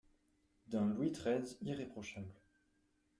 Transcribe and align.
D'un 0.65 0.87
Louis 0.87 1.11
treize 1.11 1.59
irréprochable. 1.61 2.33